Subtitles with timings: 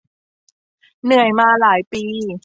[1.03, 2.03] เหนื่อยมาหลายปี